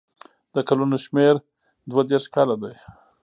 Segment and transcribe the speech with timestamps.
[0.55, 1.33] د کلونو شمېر
[1.89, 2.75] دوه دېرش کاله دی.